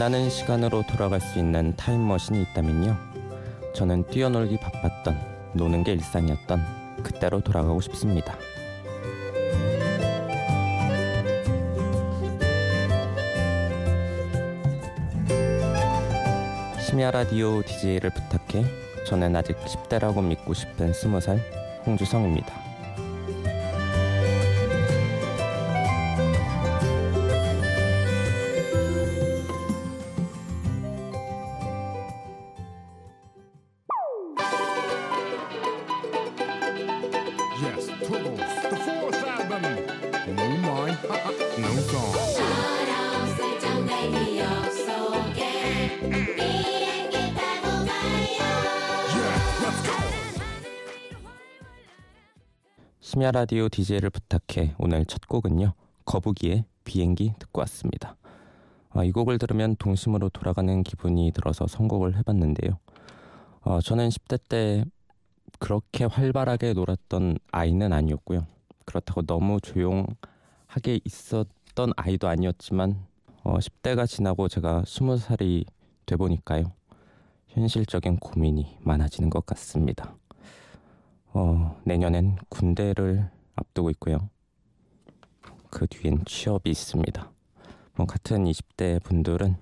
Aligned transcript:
원하는 0.00 0.30
시간으로 0.30 0.82
돌아갈 0.88 1.20
수 1.20 1.38
있는 1.38 1.76
타임머신이 1.76 2.40
있다면요. 2.40 2.96
저는 3.74 4.06
뛰어놀기 4.06 4.58
바빴던 4.58 5.52
노는 5.52 5.84
게 5.84 5.92
일상이었던 5.92 7.02
그때로 7.02 7.40
돌아가고 7.42 7.82
싶습니다. 7.82 8.34
심야 16.80 17.10
라디오 17.10 17.60
DJ를 17.62 18.08
부탁해 18.08 18.64
저는 19.04 19.36
아직 19.36 19.54
10대라고 19.58 20.24
믿고 20.24 20.54
싶은 20.54 20.92
20살 20.92 21.38
홍주성입니다. 21.84 22.69
심야 53.30 53.32
라디오 53.32 53.68
DJ를 53.68 54.10
부탁해 54.10 54.74
오늘 54.78 55.04
첫 55.06 55.28
곡은요. 55.28 55.74
거북이의 56.04 56.64
비행기 56.84 57.34
듣고 57.38 57.60
왔습니다. 57.60 58.16
아, 58.90 59.04
이 59.04 59.12
곡을 59.12 59.38
들으면 59.38 59.76
동심으로 59.76 60.30
돌아가는 60.30 60.82
기분이 60.82 61.30
들어서 61.32 61.66
선곡을 61.68 62.16
해봤는데요. 62.16 62.78
어, 63.60 63.80
저는 63.80 64.08
10대 64.08 64.40
때 64.48 64.84
그렇게 65.60 66.04
활발하게 66.04 66.72
놀았던 66.72 67.38
아이는 67.52 67.92
아니었고요. 67.92 68.46
그렇다고 68.84 69.22
너무 69.22 69.60
조용하게 69.60 71.00
있었던 71.04 71.92
아이도 71.96 72.26
아니었지만 72.26 73.06
어, 73.44 73.58
10대가 73.58 74.08
지나고 74.08 74.48
제가 74.48 74.82
20살이 74.82 75.64
돼 76.06 76.16
보니까요. 76.16 76.72
현실적인 77.48 78.16
고민이 78.16 78.78
많아지는 78.80 79.30
것 79.30 79.46
같습니다. 79.46 80.16
어, 81.32 81.80
내년엔 81.84 82.36
군대를 82.48 83.30
앞두고 83.54 83.90
있고요. 83.90 84.28
그 85.70 85.86
뒤엔 85.86 86.24
취업이 86.24 86.70
있습니다. 86.70 87.30
뭐 87.94 88.06
같은 88.06 88.44
20대 88.44 89.02
분들은 89.02 89.56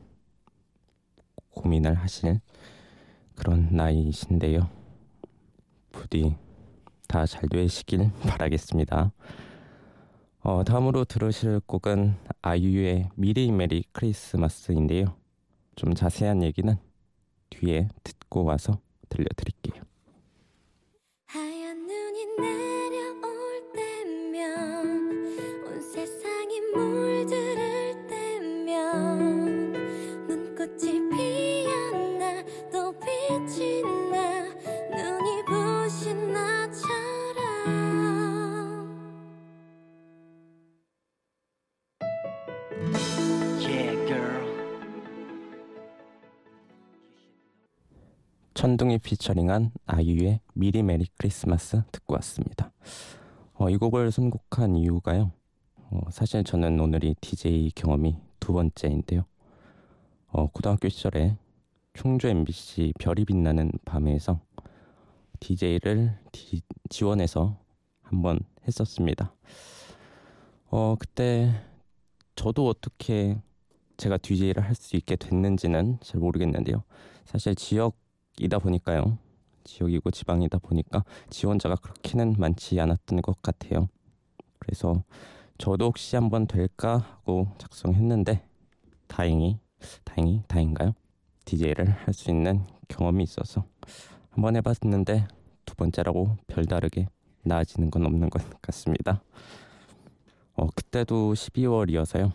고민을 1.50 1.94
하실 1.94 2.40
그런 3.34 3.68
나이이신데요. 3.70 4.68
부디 5.92 6.36
다 7.08 7.26
잘 7.26 7.48
되시길 7.48 8.10
바라겠습니다. 8.28 9.12
어, 10.40 10.64
다음으로 10.64 11.04
들으실 11.04 11.60
곡은 11.66 12.14
아이유의 12.42 13.10
미리 13.16 13.50
메리 13.50 13.84
크리스마스인데요. 13.92 15.16
좀 15.74 15.94
자세한 15.94 16.42
얘기는 16.42 16.76
뒤에 17.50 17.88
듣고 18.04 18.44
와서 18.44 18.78
들려드릴게요. 19.08 19.87
천둥이 48.58 48.98
피처링한 48.98 49.70
아이유의 49.86 50.40
미리 50.54 50.82
메리 50.82 51.06
크리스마스 51.16 51.80
듣고 51.92 52.14
왔습니다. 52.14 52.72
어, 53.54 53.70
이 53.70 53.76
곡을 53.76 54.10
선곡한 54.10 54.74
이유가요. 54.74 55.30
어, 55.76 56.00
사실 56.10 56.42
저는 56.42 56.80
오늘이 56.80 57.14
DJ 57.20 57.70
경험이 57.76 58.16
두 58.40 58.52
번째인데요. 58.52 59.26
어, 60.26 60.48
고등학교 60.48 60.88
시절에 60.88 61.36
충주 61.94 62.26
MBC 62.26 62.94
별이 62.98 63.24
빛나는 63.26 63.70
밤에서 63.84 64.40
DJ를 65.38 66.18
지원해서 66.90 67.56
한번 68.02 68.40
했었습니다. 68.66 69.36
어, 70.66 70.96
그때 70.98 71.54
저도 72.34 72.66
어떻게 72.66 73.38
제가 73.98 74.16
DJ를 74.16 74.64
할 74.64 74.74
수 74.74 74.96
있게 74.96 75.14
됐는지는 75.14 75.98
잘 76.00 76.20
모르겠는데요. 76.20 76.82
사실 77.24 77.54
지역 77.54 78.07
이다 78.40 78.58
보니까요. 78.58 79.18
지역이고 79.64 80.10
지방이다 80.10 80.58
보니까 80.58 81.04
지원자가 81.30 81.76
그렇게는 81.76 82.36
많지 82.38 82.80
않았던 82.80 83.20
것 83.22 83.40
같아요. 83.42 83.88
그래서 84.58 85.02
저도 85.58 85.86
혹시 85.86 86.16
한번 86.16 86.46
될까 86.46 86.98
하고 86.98 87.48
작성했는데 87.58 88.42
다행히 89.08 89.58
다행히 90.04 90.42
다행인가요? 90.48 90.94
DJ를 91.44 91.88
할 91.90 92.14
수 92.14 92.30
있는 92.30 92.64
경험이 92.88 93.24
있어서 93.24 93.64
한번 94.30 94.56
해봤는데 94.56 95.28
두 95.64 95.74
번째라고 95.76 96.36
별다르게 96.46 97.08
나아지는 97.42 97.90
건 97.90 98.06
없는 98.06 98.30
것 98.30 98.42
같습니다. 98.62 99.22
어, 100.54 100.66
그때도 100.74 101.34
12월이어서요. 101.34 102.32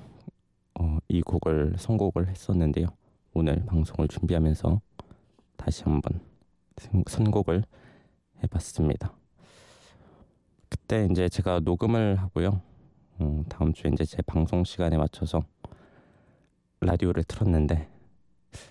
어, 0.79 0.97
이 1.07 1.21
곡을 1.21 1.75
선곡을 1.77 2.29
했었는데요. 2.29 2.87
오늘 3.33 3.63
방송을 3.65 4.07
준비하면서 4.07 4.81
다시 5.63 5.83
한번 5.83 6.19
선- 6.77 7.03
선곡을 7.07 7.63
해봤습니다. 8.43 9.13
그때 10.67 11.07
이제 11.09 11.29
제가 11.29 11.61
녹음을 11.61 12.17
하고요. 12.17 12.61
음, 13.21 13.45
다음 13.45 13.71
주에 13.71 13.89
이제 13.93 14.03
제 14.03 14.21
방송 14.23 14.65
시간에 14.65 14.97
맞춰서 14.97 15.45
라디오를 16.81 17.23
틀었는데 17.23 17.87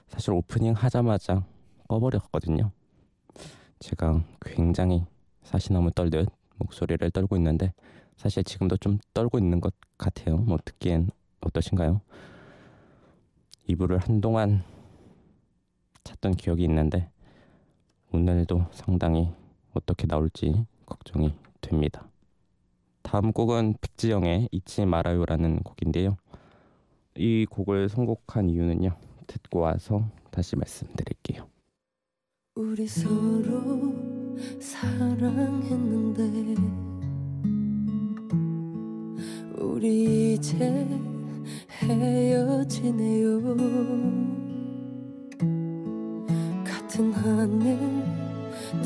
사실 0.08 0.32
오프닝 0.34 0.74
하자마자 0.74 1.46
꺼버렸거든요. 1.88 2.70
제가 3.78 4.22
굉장히 4.42 5.06
사시나무 5.44 5.90
떨듯 5.92 6.28
목소리를 6.58 7.10
떨고 7.10 7.36
있는데 7.36 7.72
사실 8.16 8.44
지금도 8.44 8.76
좀 8.76 8.98
떨고 9.14 9.38
있는 9.38 9.62
것 9.62 9.72
같아요. 9.96 10.36
뭐 10.36 10.58
듣기엔 10.62 11.08
어떠신가요? 11.40 12.02
이불을 13.66 13.96
한동안 13.96 14.62
찾던 16.04 16.34
기억이 16.34 16.64
있는데 16.64 17.10
오늘도 18.12 18.66
상당히 18.72 19.30
어떻게 19.74 20.06
나올지 20.06 20.66
걱정이 20.86 21.34
됩니다. 21.60 22.08
다음 23.02 23.32
곡은 23.32 23.76
백지영의 23.80 24.48
잊지 24.52 24.86
말아요라는 24.86 25.62
곡인데요. 25.62 26.16
이 27.16 27.46
곡을 27.50 27.88
선곡한 27.88 28.50
이유는요. 28.50 28.96
듣고 29.26 29.60
와서 29.60 30.08
다시 30.30 30.56
말씀드릴게요. 30.56 31.48
우리 32.54 32.86
서로 32.86 33.92
사랑했는데 34.60 36.22
우리 39.58 40.34
이제 40.34 40.86
헤어지네요 41.82 43.40
하늘 47.42 47.76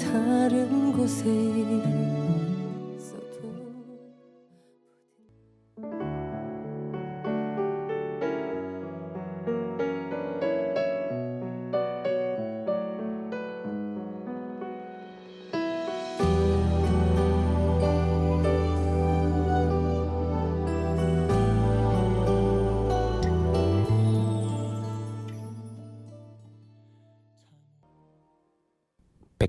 다른 0.01 0.91
곳에 0.91 1.25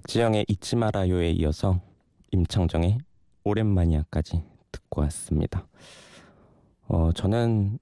지영의 0.08 0.46
잊지 0.48 0.78
말아요에 0.78 1.32
이어서 1.32 1.82
임창정의 2.32 2.98
오랜만이야까지 3.44 4.42
듣고 4.72 5.02
왔습니다. 5.02 5.68
어, 6.88 7.12
저는 7.12 7.78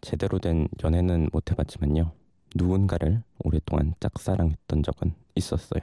제대로 0.00 0.38
된 0.38 0.68
연애는 0.82 1.28
못 1.30 1.50
해봤지만요. 1.50 2.12
누군가를 2.56 3.22
오랫동안 3.44 3.92
짝사랑했던 4.00 4.82
적은 4.82 5.12
있었어요. 5.34 5.82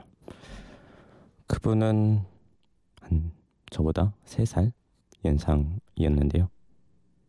그분은 1.46 2.22
한 3.02 3.32
저보다 3.70 4.16
3살 4.26 4.72
연상이었는데요. 5.26 6.50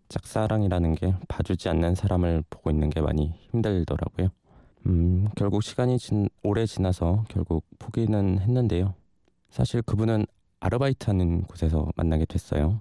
짝사랑이라는 0.08 0.94
게 0.94 1.14
봐주지 1.28 1.68
않는 1.68 1.94
사람을 1.94 2.44
보고 2.48 2.70
있는 2.70 2.88
게 2.88 3.02
많이 3.02 3.34
힘들더라고요. 3.50 4.30
음, 4.86 5.28
결국 5.36 5.62
시간이 5.62 5.98
진, 5.98 6.28
오래 6.42 6.66
지나서 6.66 7.24
결국 7.28 7.64
포기는 7.78 8.38
했는데요. 8.40 8.94
사실 9.50 9.82
그분은 9.82 10.26
아르바이트 10.60 11.06
하는 11.06 11.42
곳에서 11.42 11.88
만나게 11.96 12.24
됐어요. 12.24 12.80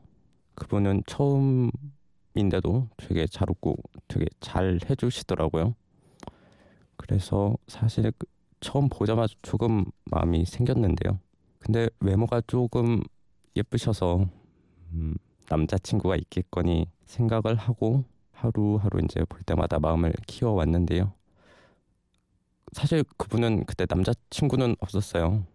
그분은 0.55 1.03
처음인데도 1.05 2.87
되게 2.97 3.27
잘 3.27 3.49
웃고 3.49 3.75
되게 4.07 4.25
잘 4.39 4.79
해주시더라고요. 4.89 5.75
그래서 6.95 7.55
사실 7.67 8.11
그 8.17 8.25
처음 8.59 8.89
보자마자 8.89 9.35
조금 9.43 9.85
마음이 10.05 10.45
생겼는데요. 10.45 11.19
근데 11.59 11.89
외모가 11.99 12.41
조금 12.47 13.01
예쁘셔서 13.55 14.25
음, 14.93 15.15
남자친구가 15.49 16.15
있겠거니 16.15 16.87
생각을 17.05 17.55
하고 17.55 18.03
하루하루 18.31 19.01
이제 19.03 19.23
볼 19.25 19.41
때마다 19.41 19.79
마음을 19.79 20.13
키워왔는데요. 20.25 21.13
사실 22.73 23.03
그분은 23.17 23.65
그때 23.65 23.85
남자친구는 23.89 24.75
없었어요. 24.79 25.45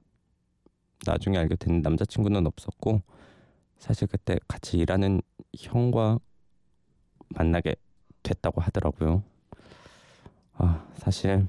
나중에 1.06 1.38
알게 1.38 1.56
된 1.56 1.82
남자친구는 1.82 2.46
없었고 2.46 3.02
사실 3.78 4.06
그때 4.06 4.38
같이 4.48 4.78
일하는 4.78 5.20
형과 5.58 6.18
만나게 7.30 7.74
됐다고 8.22 8.60
하더라고요. 8.60 9.22
아 10.54 10.86
사실 10.94 11.46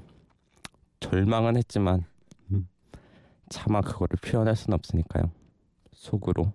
절망은 1.00 1.56
했지만 1.56 2.04
차마 3.48 3.80
그거를 3.80 4.18
표현할 4.20 4.56
수는 4.56 4.74
없으니까요. 4.74 5.30
속으로 5.92 6.52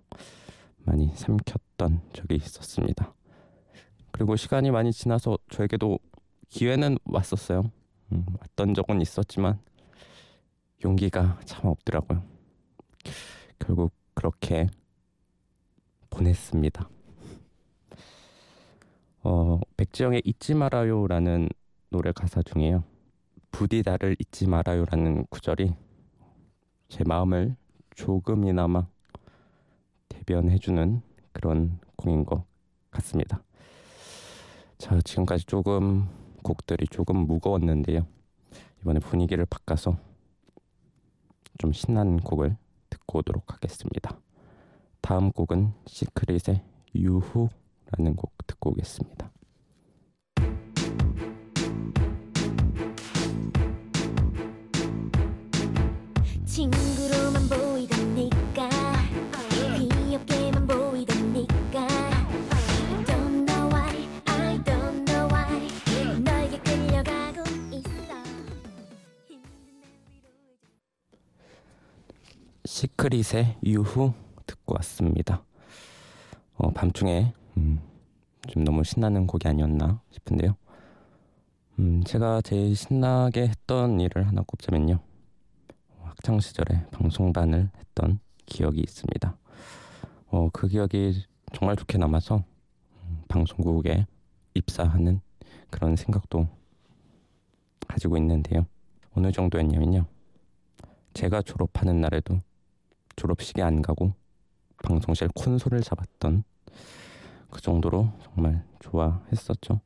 많이 0.78 1.12
삼켰던 1.14 2.02
적이 2.12 2.36
있었습니다. 2.36 3.14
그리고 4.12 4.36
시간이 4.36 4.70
많이 4.70 4.92
지나서 4.92 5.38
저에게도 5.50 5.98
기회는 6.48 6.98
왔었어요. 7.04 7.70
음, 8.12 8.24
왔던 8.40 8.74
적은 8.74 9.00
있었지만 9.00 9.60
용기가 10.84 11.38
참 11.44 11.66
없더라고요. 11.66 12.22
결국 13.58 13.92
그렇게 14.14 14.68
보냈습니다. 16.10 16.88
어, 19.22 19.60
백지영의 19.76 20.22
잊지 20.24 20.54
말아요라는 20.54 21.48
노래 21.90 22.12
가사 22.12 22.42
중에요. 22.42 22.84
부디 23.50 23.82
나를 23.84 24.16
잊지 24.18 24.46
말아요라는 24.48 25.26
구절이 25.26 25.74
제 26.88 27.04
마음을 27.04 27.56
조금이나마 27.94 28.86
대변해주는 30.08 31.02
그런 31.32 31.78
곡인 31.96 32.24
것 32.24 32.44
같습니다. 32.90 33.42
자, 34.78 34.98
지금까지 35.02 35.44
조금 35.44 36.08
곡들이 36.42 36.86
조금 36.88 37.26
무거웠는데요. 37.26 38.06
이번에 38.80 39.00
분위기를 39.00 39.46
바꿔서 39.46 39.96
좀 41.58 41.72
신나는 41.72 42.18
곡을 42.18 42.56
듣고 42.88 43.18
오도록 43.18 43.52
하겠습니다. 43.52 44.18
다음 45.00 45.30
곡은 45.32 45.72
시크릿의 45.86 46.62
유후라는 46.94 48.16
곡 48.16 48.32
듣고 48.46 48.70
오겠습니다. 48.70 49.30
친구로만 56.46 57.48
보이 57.48 57.86
시크릿의 72.80 73.58
유후 73.66 74.14
듣고 74.46 74.74
왔습니다. 74.76 75.44
어, 76.56 76.70
밤중에 76.70 77.34
음, 77.58 77.78
좀 78.48 78.64
너무 78.64 78.84
신나는 78.84 79.26
곡이 79.26 79.46
아니었나 79.46 80.00
싶은데요. 80.12 80.56
음, 81.78 82.02
제가 82.04 82.40
제일 82.40 82.74
신나게 82.74 83.48
했던 83.48 84.00
일을 84.00 84.26
하나 84.26 84.40
꼽자면요. 84.46 84.98
학창 86.00 86.40
시절에 86.40 86.86
방송반을 86.90 87.70
했던 87.76 88.18
기억이 88.46 88.80
있습니다. 88.80 89.36
어, 90.28 90.48
그 90.50 90.66
기억이 90.66 91.26
정말 91.52 91.76
좋게 91.76 91.98
남아서 91.98 92.44
음, 93.04 93.22
방송국에 93.28 94.06
입사하는 94.54 95.20
그런 95.68 95.96
생각도 95.96 96.48
가지고 97.86 98.16
있는데요. 98.16 98.64
어느 99.12 99.30
정도였냐면요. 99.32 100.06
제가 101.12 101.42
졸업하는 101.42 102.00
날에도 102.00 102.40
졸업식에 103.20 103.60
안 103.60 103.82
가고 103.82 104.14
방송실 104.82 105.28
콘솔을 105.34 105.82
잡았던 105.82 106.42
그 107.50 107.60
정도로 107.60 108.10
정말 108.22 108.64
좋아했었죠. 108.78 109.80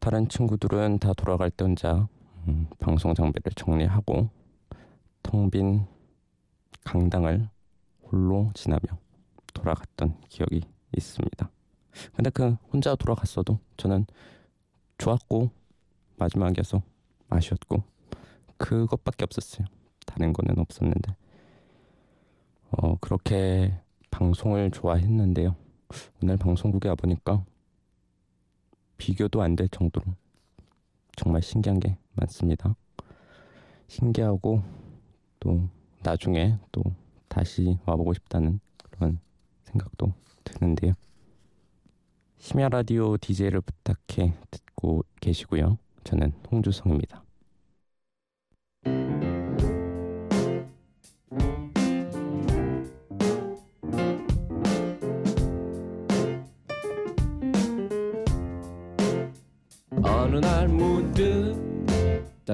다른 0.00 0.26
친구들은 0.30 0.98
다 0.98 1.12
돌아갈 1.12 1.50
때 1.50 1.64
혼자 1.64 2.08
음, 2.48 2.68
방송 2.78 3.12
장비를 3.12 3.52
정리하고 3.54 4.30
텅 5.22 5.50
빈 5.50 5.86
강당을 6.84 7.50
홀로 8.10 8.50
지나며 8.54 8.80
돌아갔던 9.52 10.18
기억이 10.30 10.62
있습니다. 10.96 11.50
근데 12.14 12.30
그 12.30 12.56
혼자 12.72 12.96
돌아갔어도 12.96 13.58
저는 13.76 14.06
좋았고 14.96 15.50
마지막이어서 16.16 16.80
아쉬웠고 17.28 17.82
그것밖에 18.56 19.24
없었어요. 19.24 19.66
다른 20.06 20.32
거는 20.32 20.58
없었는데 20.58 21.14
어 22.72 22.96
그렇게 23.00 23.74
방송을 24.10 24.70
좋아했는데요. 24.70 25.54
오늘 26.22 26.36
방송국에 26.36 26.88
와 26.88 26.94
보니까 26.94 27.44
비교도 28.96 29.42
안 29.42 29.56
될 29.56 29.68
정도로 29.68 30.06
정말 31.16 31.42
신기한 31.42 31.80
게 31.80 31.96
많습니다. 32.14 32.74
신기하고 33.88 34.62
또 35.40 35.68
나중에 36.02 36.56
또 36.72 36.82
다시 37.28 37.78
와보고 37.84 38.14
싶다는 38.14 38.60
그런 38.90 39.18
생각도 39.64 40.14
드는데요. 40.44 40.94
심야 42.38 42.68
라디오 42.68 43.16
DJ를 43.18 43.60
부탁해 43.60 44.34
듣고 44.50 45.04
계시고요. 45.20 45.78
저는 46.04 46.32
홍주성입니다. 46.50 47.21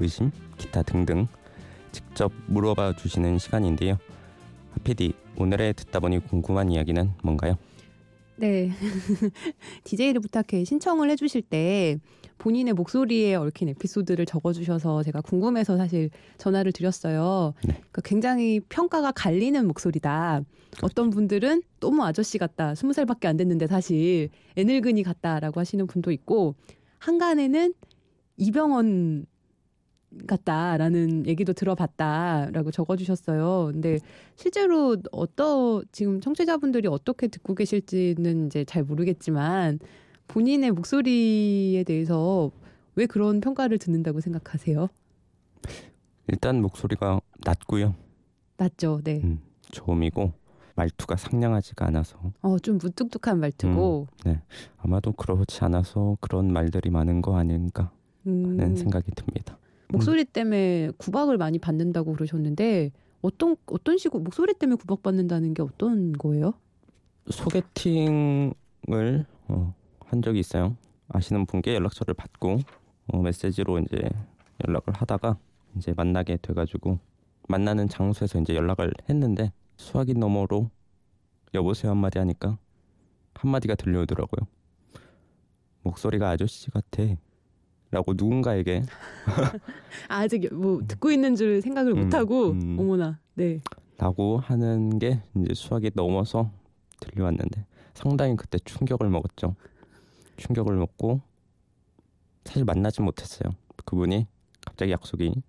의심, 0.00 0.30
기타 0.58 0.82
등등 0.82 1.26
직접 1.92 2.32
물어봐 2.46 2.96
주시는 2.96 3.38
시간인데요. 3.38 3.98
PD 4.84 5.12
오늘의 5.36 5.74
듣다 5.74 6.00
보니 6.00 6.20
궁금한 6.20 6.70
이야기는 6.70 7.12
뭔가요? 7.22 7.56
네. 8.36 8.70
DJ를 9.84 10.20
부탁해 10.20 10.64
신청을 10.64 11.10
해주실 11.10 11.42
때 11.42 11.98
본인의 12.38 12.72
목소리에 12.72 13.34
얽힌 13.34 13.68
에피소드를 13.68 14.24
적어주셔서 14.24 15.02
제가 15.02 15.20
궁금해서 15.20 15.76
사실 15.76 16.08
전화를 16.38 16.72
드렸어요. 16.72 17.52
네. 17.64 17.74
그러니까 17.74 18.00
굉장히 18.02 18.60
평가가 18.60 19.12
갈리는 19.12 19.66
목소리다. 19.66 20.40
어떤 20.82 21.10
분들은 21.10 21.62
너무 21.80 22.02
아저씨 22.02 22.38
같다. 22.38 22.74
스무 22.74 22.94
살밖에 22.94 23.28
안 23.28 23.36
됐는데 23.36 23.66
사실 23.66 24.30
애늙은이 24.56 25.02
같다라고 25.02 25.60
하시는 25.60 25.86
분도 25.86 26.10
있고 26.10 26.54
한간에는 26.98 27.74
이병헌 28.38 29.26
같다라는 30.26 31.26
얘기도 31.26 31.52
들어봤다라고 31.52 32.70
적어주셨어요. 32.70 33.70
근데 33.72 33.98
실제로 34.36 34.96
어떠 35.12 35.82
지금 35.92 36.20
청취자분들이 36.20 36.88
어떻게 36.88 37.28
듣고 37.28 37.54
계실지는 37.54 38.46
이제 38.46 38.64
잘 38.64 38.82
모르겠지만 38.82 39.78
본인의 40.28 40.72
목소리에 40.72 41.82
대해서 41.84 42.50
왜 42.96 43.06
그런 43.06 43.40
평가를 43.40 43.78
듣는다고 43.78 44.20
생각하세요? 44.20 44.88
일단 46.28 46.60
목소리가 46.60 47.20
낮고요. 47.44 47.94
맞죠? 48.56 49.00
네. 49.02 49.20
음, 49.24 49.40
저음이고 49.72 50.32
말투가 50.74 51.16
상냥하지가 51.16 51.86
않아서 51.86 52.18
어, 52.42 52.58
좀 52.58 52.78
무뚝뚝한 52.78 53.40
말투고. 53.40 54.06
아마도 54.78 55.12
그렇지 55.12 55.64
않아서 55.64 56.16
그런 56.20 56.52
말들이 56.52 56.90
많은 56.90 57.22
거 57.22 57.36
아닌가 57.36 57.90
하는 58.24 58.60
음, 58.60 58.76
생각이 58.76 59.10
듭니다. 59.12 59.58
목소리 59.92 60.24
때문에 60.24 60.90
구박을 60.96 61.38
많이 61.38 61.58
받는다고 61.58 62.12
그러셨는데 62.12 62.92
어떤 63.22 63.56
어떤 63.66 63.98
식으로 63.98 64.22
목소리 64.22 64.54
때문에 64.54 64.76
구박받는다는 64.76 65.54
게 65.54 65.62
어떤 65.62 66.12
거예요? 66.12 66.54
소개팅을 67.28 68.54
어, 69.48 69.74
한 70.06 70.22
적이 70.22 70.40
있어요. 70.40 70.76
아시는 71.08 71.46
분께 71.46 71.74
연락처를 71.74 72.14
받고 72.14 72.60
어, 73.08 73.18
메시지로 73.22 73.78
이제 73.80 74.08
연락을 74.66 74.94
하다가 74.94 75.36
이제 75.76 75.92
만나게 75.96 76.38
돼가지고 76.40 76.98
만나는 77.48 77.88
장소에서 77.88 78.40
이제 78.40 78.54
연락을 78.54 78.92
했는데 79.08 79.52
수화기 79.76 80.14
너머로 80.14 80.70
여보세요 81.54 81.92
한마디 81.92 82.18
하니까 82.18 82.58
한마디가 83.34 83.74
들려오더라고요. 83.74 84.46
목소리가 85.82 86.30
아저씨 86.30 86.70
같아. 86.70 87.02
라고 87.90 88.12
누군가에게 88.14 88.82
아, 90.08 90.18
아직 90.22 90.52
뭐 90.54 90.80
듣고 90.86 91.10
있는 91.10 91.34
줄 91.34 91.60
생각을 91.60 91.92
음, 91.92 92.04
못 92.04 92.14
하고 92.14 92.50
음. 92.50 92.76
어머나. 92.78 93.18
네. 93.34 93.60
라고 93.98 94.38
하는 94.38 94.98
게 94.98 95.20
이제 95.36 95.54
수학이 95.54 95.90
넘어서 95.94 96.50
들려왔는데 97.00 97.66
상당히 97.94 98.36
그때 98.36 98.58
충격을 98.58 99.08
먹었죠. 99.10 99.56
충격을 100.36 100.76
먹고 100.76 101.20
사실 102.44 102.64
만나지 102.64 103.02
못했어요. 103.02 103.52
그분이 103.84 104.26
갑자기 104.64 104.92
약속이 104.92 105.42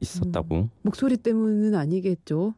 있었다고. 0.00 0.68
목소리 0.82 1.16
때문은 1.16 1.74
아니겠죠. 1.74 2.54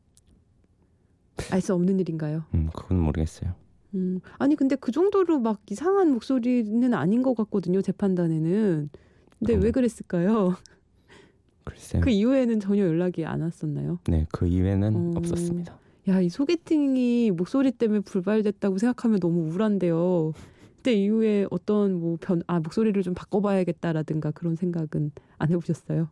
알 1.50 1.60
수 1.60 1.74
없는 1.74 2.00
일인가요? 2.00 2.44
음, 2.54 2.68
그건 2.74 2.98
모르겠어요. 3.00 3.54
음, 3.94 4.20
아니 4.38 4.56
근데 4.56 4.76
그 4.76 4.92
정도로 4.92 5.38
막 5.38 5.60
이상한 5.70 6.12
목소리는 6.12 6.92
아닌 6.94 7.22
것 7.22 7.34
같거든요 7.34 7.82
제 7.82 7.92
판단에는. 7.92 8.90
근데 9.38 9.54
어. 9.54 9.58
왜 9.58 9.70
그랬을까요? 9.70 10.56
글쎄요. 11.64 12.02
그 12.02 12.10
이후에는 12.10 12.60
전혀 12.60 12.84
연락이 12.84 13.24
안 13.24 13.42
왔었나요? 13.42 13.98
네, 14.08 14.26
그 14.32 14.46
이외는 14.46 14.94
음. 14.94 15.16
없었습니다. 15.16 15.78
야, 16.08 16.20
이 16.20 16.28
소개팅이 16.28 17.32
목소리 17.32 17.72
때문에 17.72 18.00
불발됐다고 18.00 18.78
생각하면 18.78 19.18
너무 19.18 19.50
우울한데요. 19.50 20.32
그때 20.76 20.94
이후에 20.94 21.46
어떤 21.50 21.94
뭐 21.98 22.16
변, 22.20 22.42
아, 22.46 22.60
목소리를 22.60 23.02
좀 23.02 23.12
바꿔봐야겠다라든가 23.14 24.30
그런 24.30 24.54
생각은 24.54 25.10
안 25.36 25.50
해보셨어요? 25.50 26.08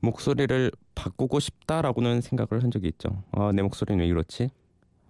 목소리를 0.00 0.70
바꾸고 0.94 1.38
싶다라고는 1.38 2.22
생각을 2.22 2.62
한 2.62 2.70
적이 2.70 2.88
있죠. 2.88 3.22
아, 3.32 3.52
내 3.52 3.60
목소리는 3.60 4.00
왜 4.00 4.08
이렇지? 4.08 4.48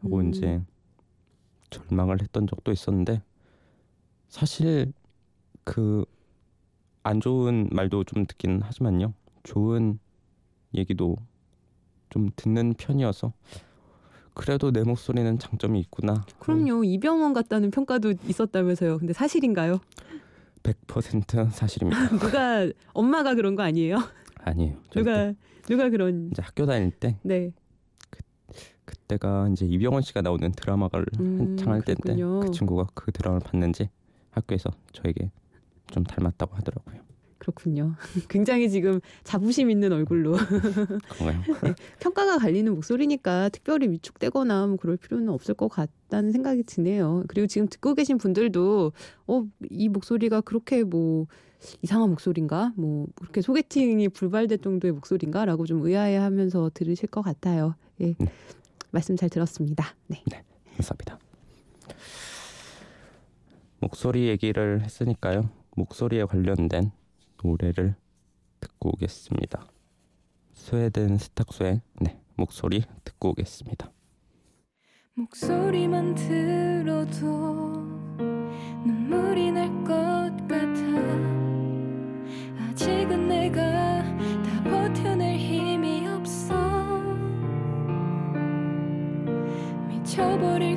하고 0.03 0.19
음. 0.19 0.31
이제 0.31 0.61
절망을 1.70 2.20
했던 2.22 2.46
적도 2.46 2.72
있었는데 2.72 3.22
사실 4.28 4.92
그 5.64 6.04
안 7.04 7.20
좋은 7.22 7.68
말도 7.72 8.04
좀 8.04 8.26
듣긴 8.26 8.60
하지만요. 8.60 9.14
좋은 9.42 9.98
얘기도 10.75 11.16
좀 12.10 12.28
듣는 12.37 12.75
편이어서 12.75 13.32
그래도 14.34 14.70
내 14.70 14.82
목소리는 14.82 15.38
장점이 15.38 15.80
있구나. 15.80 16.26
그럼요. 16.38 16.84
이병헌 16.84 17.32
같다는 17.32 17.70
평가도 17.70 18.12
있었다면서요. 18.28 18.98
근데 18.98 19.14
사실인가요? 19.14 19.80
100% 20.62 21.50
사실입니다. 21.50 22.08
누가 22.18 22.68
엄마가 22.92 23.34
그런 23.34 23.54
거 23.56 23.62
아니에요? 23.62 23.96
아니에요. 24.42 24.76
누가 24.90 25.32
누가 25.66 25.88
그런 25.88 26.28
이제 26.30 26.42
학교 26.42 26.66
다닐 26.66 26.90
때 26.90 27.16
네. 27.22 27.52
그때가 28.88 29.49
이제 29.52 29.66
이병헌 29.66 30.00
씨가 30.02 30.23
나오는 30.23 30.50
드라마를 30.52 31.04
음, 31.21 31.38
한창 31.40 31.73
할 31.75 31.83
때인데. 31.83 32.16
그 32.16 32.50
친구가 32.52 32.87
그 32.95 33.12
드라마를 33.12 33.47
봤는지 33.47 33.90
학교에서 34.30 34.71
저에게 34.92 35.30
좀 35.90 36.04
닮았다고 36.04 36.57
하더라고요. 36.57 36.97
그렇군요. 37.38 37.95
굉장히 38.28 38.68
지금 38.71 39.00
자부심 39.25 39.71
있는 39.71 39.92
얼굴로 39.92 40.33
그런가요? 41.09 41.42
평가가 42.00 42.38
갈리는 42.38 42.75
목소리니까 42.75 43.50
특별히 43.50 43.88
위축되거나 43.90 44.66
뭐 44.66 44.76
그럴 44.76 44.97
필요는 44.97 45.28
없을 45.28 45.54
것 45.54 45.68
같다는 45.68 46.33
생각이 46.33 46.62
드네요. 46.64 47.25
그리고 47.28 47.47
지금 47.47 47.68
듣고 47.68 47.95
계신 47.95 48.16
분들도 48.18 48.92
어 49.26 49.45
이 49.71 49.88
목소리가 49.88 50.40
그렇게 50.40 50.83
뭐 50.83 51.26
이상한 51.83 52.09
목소리인가? 52.11 52.73
뭐 52.76 53.07
그렇게 53.16 53.40
소개팅이 53.42 54.09
불발될 54.09 54.59
정도의 54.59 54.92
목소리인가라고 54.92 55.66
좀 55.66 55.85
의아해하면서 55.85 56.71
들으실 56.75 57.09
것 57.09 57.23
같아요. 57.23 57.75
예. 58.00 58.14
네. 58.88 58.92
말씀 58.92 59.16
잘 59.16 59.28
들었습니다. 59.28 59.95
네. 60.07 60.23
감사합니다. 60.76 61.18
목소리 63.80 64.28
얘기를 64.28 64.83
했으니까요. 64.83 65.50
목소리에 65.76 66.25
관련된 66.25 66.90
노래를 67.42 67.95
듣고 68.61 68.90
오겠습니다. 68.95 69.66
스웨덴 70.52 71.16
스탁소의 71.18 71.80
네, 72.00 72.18
목소리 72.35 72.83
듣고 73.04 73.30
오겠습니다. 73.30 73.92
목소리만 75.14 76.14
들어도 76.14 77.04
눈물이 78.85 79.52
날 79.52 79.68
것 79.85 79.95
같아 80.49 80.83
아직은 82.71 83.28
내가 83.28 83.77
미 90.18 90.67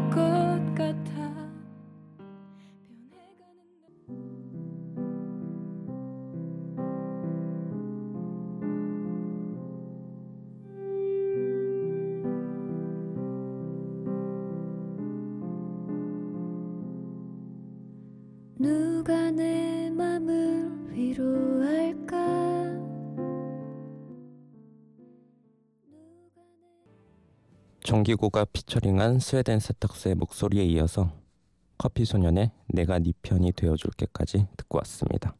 정기고가 28.01 28.46
피처링한 28.46 29.20
스웨덴 29.20 29.60
세탁소의 29.60 30.15
목소리에 30.15 30.63
이어서 30.65 31.12
커피 31.77 32.05
소년의 32.05 32.51
내가 32.67 32.98
네 33.00 33.12
편이 33.22 33.51
되어줄게까지 33.51 34.48
듣고 34.58 34.79
왔습니다. 34.79 35.36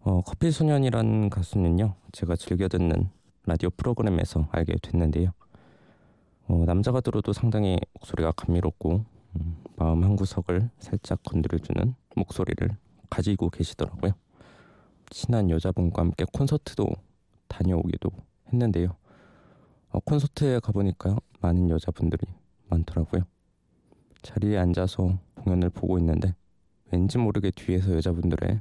어, 0.00 0.20
커피 0.22 0.50
소년이란 0.50 1.30
가수는요, 1.30 1.94
제가 2.12 2.36
즐겨 2.36 2.68
듣는 2.68 3.08
라디오 3.46 3.70
프로그램에서 3.70 4.48
알게 4.50 4.74
됐는데요. 4.82 5.30
어, 6.48 6.64
남자가 6.66 7.00
들어도 7.00 7.32
상당히 7.32 7.78
목소리가 7.94 8.32
감미롭고 8.32 9.04
음, 9.36 9.56
마음 9.76 10.04
한 10.04 10.16
구석을 10.16 10.68
살짝 10.78 11.22
건드려주는 11.22 11.94
목소리를 12.16 12.68
가지고 13.08 13.48
계시더라고요. 13.48 14.12
친한 15.10 15.48
여자분과 15.48 16.02
함께 16.02 16.26
콘서트도 16.32 16.86
다녀오기도 17.48 18.10
했는데요. 18.52 18.94
어, 19.90 20.00
콘서트에 20.00 20.60
가보니까요 20.60 21.16
많은 21.42 21.68
여자분들이 21.70 22.26
많더라고요. 22.68 23.22
자리에 24.22 24.56
앉아서 24.56 25.18
공연을 25.34 25.70
보고 25.70 25.98
있는데 25.98 26.34
왠지 26.90 27.18
모르게 27.18 27.50
뒤에서 27.50 27.94
여자분들의 27.94 28.60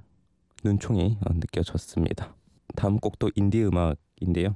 눈총이 0.64 1.18
어, 1.22 1.34
느껴졌습니다. 1.34 2.36
다음 2.76 2.98
곡도 3.00 3.32
인디 3.36 3.64
음악인데요. 3.64 4.56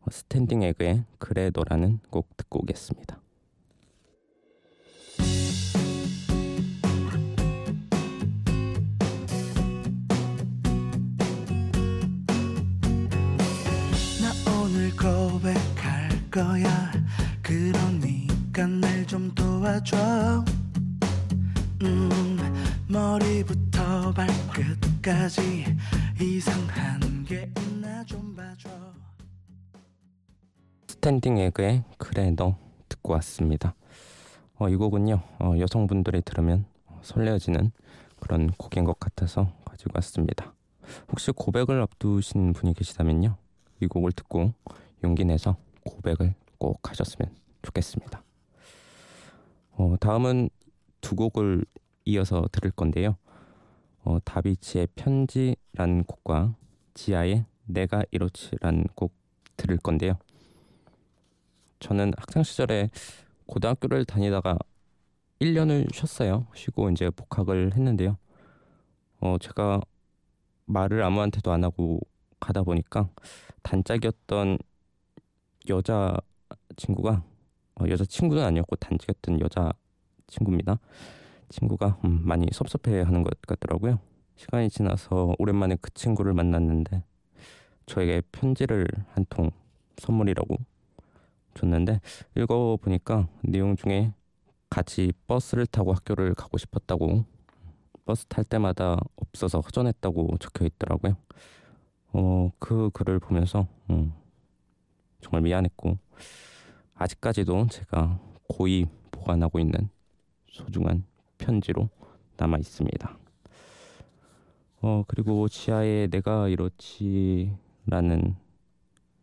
어, 0.00 0.06
스탠딩 0.10 0.62
에그의 0.62 1.04
그래 1.18 1.50
너라는 1.54 2.00
곡 2.10 2.36
듣고 2.36 2.60
오겠습니다. 2.62 3.20
나 14.20 14.52
오늘 14.62 14.90
고백할 14.96 16.08
거야 16.30 16.95
그러니까 17.46 18.66
날 18.66 19.06
좀 19.06 19.32
도와줘 19.36 20.44
음 21.82 22.38
머리부터 22.88 24.12
발끝까지 24.12 25.64
이상한 26.20 27.24
게 27.24 27.48
있나 27.56 28.02
좀 28.04 28.34
봐줘 28.34 28.68
스탠딩 30.88 31.38
에그의 31.38 31.84
그래 31.98 32.32
너 32.32 32.58
듣고 32.88 33.12
왔습니다. 33.12 33.76
어, 34.58 34.68
이 34.68 34.74
곡은요 34.74 35.20
어, 35.38 35.52
여성분들이 35.56 36.22
들으면 36.22 36.66
설레어지는 37.02 37.70
그런 38.18 38.48
곡인 38.58 38.82
것 38.84 38.98
같아서 38.98 39.52
가지고 39.64 39.92
왔습니다. 39.94 40.52
혹시 41.12 41.30
고백을 41.30 41.80
앞두신 41.80 42.54
분이 42.54 42.74
계시다면요 42.74 43.36
이 43.80 43.86
곡을 43.86 44.10
듣고 44.12 44.52
용기 45.04 45.24
내서 45.24 45.56
고백을 45.84 46.34
꼭 46.58 46.88
하셨으면 46.88 47.34
좋겠습니다. 47.62 48.22
어, 49.72 49.96
다음은 50.00 50.48
두 51.00 51.14
곡을 51.16 51.64
이어서 52.04 52.46
들을 52.52 52.70
건데요. 52.70 53.16
어, 54.04 54.18
다비치의 54.24 54.88
편지라는 54.94 56.04
곡과 56.06 56.54
지아의 56.94 57.44
내가 57.64 58.04
이렇지라는 58.10 58.84
곡 58.94 59.12
들을 59.56 59.76
건데요. 59.78 60.14
저는 61.80 62.12
학창 62.16 62.42
시절에 62.42 62.90
고등학교를 63.46 64.04
다니다가 64.04 64.56
1년을 65.40 65.92
쉬었어요. 65.92 66.46
쉬고 66.54 66.90
이제 66.90 67.10
복학을 67.10 67.74
했는데요. 67.74 68.16
어, 69.20 69.36
제가 69.38 69.80
말을 70.66 71.02
아무한테도 71.02 71.52
안 71.52 71.64
하고 71.64 72.00
가다 72.40 72.62
보니까 72.62 73.08
단짝이었던 73.62 74.58
여자 75.68 76.16
친구가 76.76 77.22
어, 77.80 77.84
여자 77.88 78.04
친구는 78.04 78.42
아니었고 78.44 78.76
단짝이었던 78.76 79.40
여자 79.40 79.72
친구입니다. 80.26 80.78
친구가 81.48 81.98
음, 82.04 82.20
많이 82.24 82.46
섭섭해하는 82.52 83.22
것 83.22 83.40
같더라고요. 83.42 83.98
시간이 84.36 84.68
지나서 84.70 85.34
오랜만에 85.38 85.76
그 85.80 85.90
친구를 85.94 86.34
만났는데 86.34 87.02
저에게 87.86 88.22
편지를 88.32 88.86
한 89.14 89.24
통 89.28 89.50
선물이라고 89.98 90.56
줬는데 91.54 92.00
읽어보니까 92.36 93.28
내용 93.42 93.76
중에 93.76 94.12
같이 94.68 95.12
버스를 95.26 95.66
타고 95.66 95.92
학교를 95.94 96.34
가고 96.34 96.58
싶었다고 96.58 97.24
버스 98.04 98.26
탈 98.26 98.44
때마다 98.44 98.98
없어서 99.16 99.60
허전했다고 99.60 100.36
적혀 100.38 100.66
있더라고요. 100.66 101.16
어, 102.12 102.50
그 102.58 102.90
글을 102.92 103.18
보면서 103.20 103.66
음, 103.90 104.12
정말 105.20 105.42
미안했고 105.42 105.98
아직까지도 106.94 107.66
제가 107.68 108.18
고이 108.48 108.86
보관하고 109.10 109.58
있는 109.58 109.88
소중한 110.50 111.04
편지로 111.38 111.88
남아 112.36 112.58
있습니다. 112.58 113.18
어, 114.82 115.04
그리고 115.08 115.48
지하에 115.48 116.06
내가 116.08 116.48
이렇지라는 116.48 118.36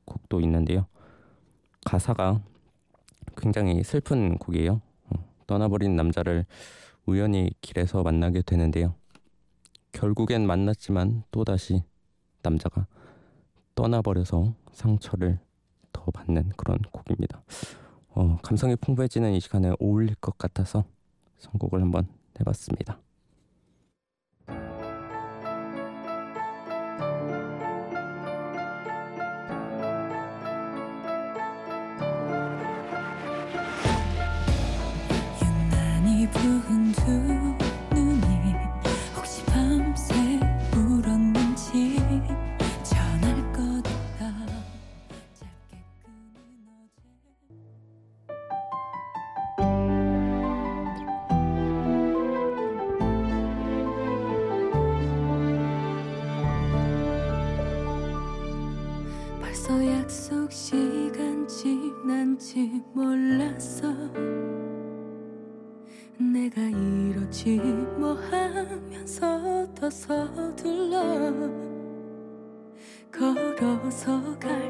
곡도 0.06 0.42
있는데요. 0.42 0.88
가사가 1.86 2.42
굉장히 3.38 3.84
슬픈 3.84 4.38
곡이에요. 4.38 4.82
어, 5.10 5.26
떠나버린 5.48 5.96
남자를 5.96 6.46
우연히 7.06 7.52
길에서 7.62 8.04
만나게 8.04 8.42
되는데요. 8.42 8.96
결국엔 9.92 10.46
만났지만 10.46 11.24
또다시 11.32 11.84
남자가 12.42 12.88
떠나버려서 13.76 14.54
상처를 14.72 15.40
더 16.04 16.12
받는 16.12 16.52
그런 16.58 16.80
곡입니다. 16.92 17.42
어, 18.10 18.38
감성이 18.44 18.76
풍부해지는 18.76 19.34
이 19.34 19.40
시간에 19.40 19.74
어울릴 19.80 20.16
것 20.16 20.38
같아서 20.38 20.84
선곡을 21.40 21.82
한번 21.82 22.08
해봤습니다. 22.40 23.00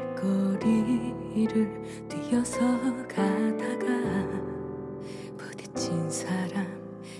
걸어서 0.04 0.14
갈 0.14 0.14
거리를 0.16 1.82
뛰어서 2.08 2.58
가다가 3.08 3.86
부딪힌 5.36 6.10
사람 6.10 6.66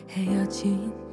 헤어진 0.08 1.03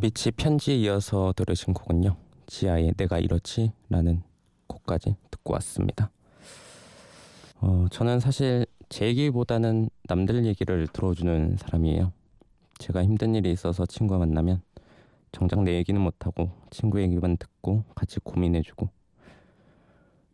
다비치 0.00 0.30
편지에 0.30 0.76
이어서 0.76 1.34
들으신 1.36 1.74
곡은요. 1.74 2.16
지아의 2.46 2.94
내가 2.96 3.18
이렇지 3.18 3.70
라는 3.90 4.22
곡까지 4.66 5.14
듣고 5.30 5.52
왔습니다. 5.52 6.10
어, 7.60 7.84
저는 7.90 8.18
사실 8.18 8.64
제 8.88 9.08
얘기보다는 9.08 9.90
남들 10.04 10.46
얘기를 10.46 10.86
들어주는 10.86 11.58
사람이에요. 11.58 12.14
제가 12.78 13.04
힘든 13.04 13.34
일이 13.34 13.52
있어서 13.52 13.84
친구와 13.84 14.20
만나면 14.20 14.62
정작 15.32 15.62
내 15.64 15.74
얘기는 15.74 16.00
못하고 16.00 16.50
친구 16.70 17.02
얘기만 17.02 17.36
듣고 17.36 17.84
같이 17.94 18.20
고민해주고 18.20 18.88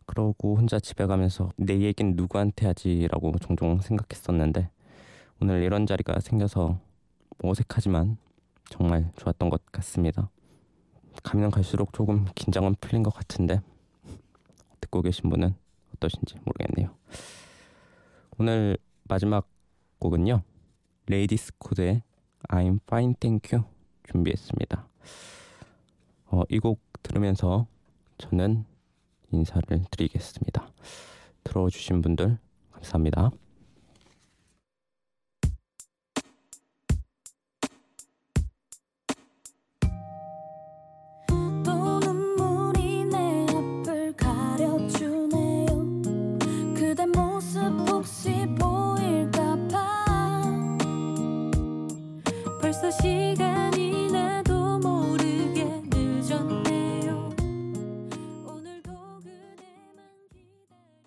그러고 0.05 0.55
혼자 0.55 0.79
집에 0.79 1.05
가면서 1.07 1.51
내 1.57 1.77
얘기는 1.81 2.15
누구한테 2.15 2.67
하지라고 2.67 3.33
종종 3.39 3.81
생각했었는데 3.81 4.69
오늘 5.41 5.61
이런 5.61 5.85
자리가 5.85 6.21
생겨서 6.21 6.79
어색하지만 7.43 8.17
정말 8.69 9.11
좋았던 9.15 9.49
것 9.49 9.65
같습니다. 9.71 10.29
가면 11.23 11.51
갈수록 11.51 11.93
조금 11.93 12.25
긴장은 12.35 12.75
풀린 12.79 13.03
것 13.03 13.13
같은데 13.13 13.61
듣고 14.81 15.01
계신 15.01 15.29
분은 15.29 15.55
어떠신지 15.95 16.35
모르겠네요. 16.45 16.95
오늘 18.37 18.77
마지막 19.03 19.47
곡은요. 19.99 20.43
레이디스 21.07 21.53
코드의 21.57 22.03
I'm 22.49 22.79
Fine 22.83 23.15
Thank 23.19 23.57
You 23.57 23.67
준비했습니다. 24.09 24.87
어, 26.27 26.43
이곡 26.49 26.79
들으면서 27.01 27.67
저는 28.17 28.65
인사를 29.31 29.85
드리겠습니다. 29.91 30.67
들어주신 31.43 32.01
분들 32.01 32.37
감사합니다. 32.71 33.31